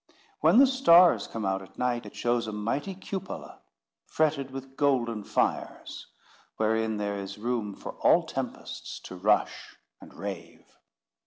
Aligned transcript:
When 0.39 0.57
the 0.57 0.65
stars 0.65 1.27
come 1.27 1.45
out 1.45 1.61
at 1.61 1.77
night, 1.77 2.07
it 2.07 2.15
shows 2.15 2.47
a 2.47 2.51
mighty 2.51 2.95
cupola, 2.95 3.61
"fretted 4.07 4.49
with 4.49 4.75
golden 4.75 5.23
fires," 5.23 6.07
wherein 6.57 6.97
there 6.97 7.19
is 7.19 7.37
room 7.37 7.75
for 7.75 7.91
all 7.99 8.23
tempests 8.23 8.99
to 9.01 9.15
rush 9.15 9.77
and 10.01 10.11
rave. 10.11 10.65